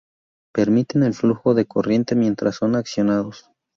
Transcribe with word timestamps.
Permiten 0.51 1.03
el 1.03 1.13
flujo 1.13 1.53
de 1.53 1.67
corriente 1.67 2.15
mientras 2.15 2.55
son 2.55 2.75
accionados. 2.75 3.51